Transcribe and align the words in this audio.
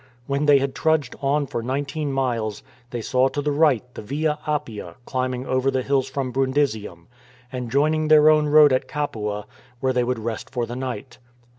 When 0.25 0.47
they 0.47 0.57
had 0.57 0.73
trudged 0.73 1.15
on 1.21 1.45
for 1.45 1.61
nineteen 1.61 2.11
miles 2.11 2.63
they 2.89 3.03
saw 3.03 3.27
to 3.27 3.39
the 3.39 3.51
right 3.51 3.83
the 3.93 4.01
Via 4.01 4.39
Appia 4.47 4.95
climbing 5.05 5.45
over 5.45 5.69
the 5.69 5.83
hills 5.83 6.09
from 6.09 6.33
Brundisium, 6.33 7.05
and 7.51 7.69
joining 7.69 8.07
their 8.07 8.27
own 8.27 8.47
road 8.47 8.73
at 8.73 8.87
Capua, 8.87 9.45
where 9.79 9.93
they 9.93 10.03
would 10.03 10.17
rest 10.17 10.49
for 10.49 10.65
the 10.65 10.75
night. 10.75 11.19